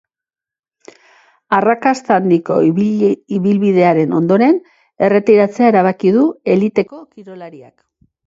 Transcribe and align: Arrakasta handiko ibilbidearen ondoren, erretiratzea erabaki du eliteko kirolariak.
Arrakasta 1.57 2.15
handiko 2.21 2.57
ibilbidearen 3.37 4.17
ondoren, 4.21 4.57
erretiratzea 5.09 5.71
erabaki 5.75 6.15
du 6.19 6.27
eliteko 6.57 7.05
kirolariak. 7.13 7.75